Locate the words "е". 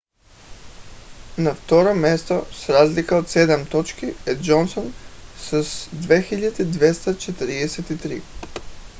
4.25-4.35